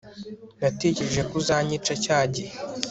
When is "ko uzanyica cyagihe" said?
1.29-2.55